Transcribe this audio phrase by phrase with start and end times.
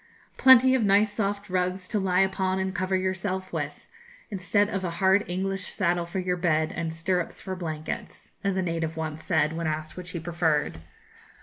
[0.35, 3.85] 'Plenty of nice soft rugs to lie upon and cover yourself with,
[4.31, 8.63] instead of a hard English saddle for your bed and stirrups for blankets,' as a
[8.63, 10.79] native once said, when asked which he preferred.